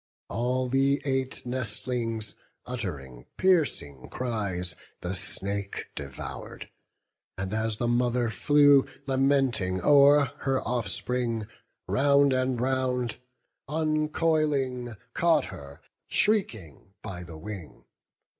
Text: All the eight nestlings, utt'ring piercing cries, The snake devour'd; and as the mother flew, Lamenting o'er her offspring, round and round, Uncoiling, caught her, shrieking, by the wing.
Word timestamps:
All 0.31 0.67
the 0.67 0.99
eight 1.05 1.45
nestlings, 1.45 2.33
utt'ring 2.65 3.27
piercing 3.37 4.09
cries, 4.09 4.75
The 5.01 5.13
snake 5.13 5.91
devour'd; 5.95 6.71
and 7.37 7.53
as 7.53 7.77
the 7.77 7.87
mother 7.87 8.31
flew, 8.31 8.87
Lamenting 9.05 9.79
o'er 9.83 10.31
her 10.39 10.59
offspring, 10.61 11.45
round 11.87 12.33
and 12.33 12.59
round, 12.59 13.17
Uncoiling, 13.69 14.95
caught 15.13 15.45
her, 15.53 15.83
shrieking, 16.07 16.95
by 17.03 17.21
the 17.21 17.37
wing. 17.37 17.85